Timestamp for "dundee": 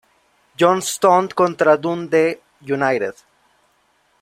1.77-2.41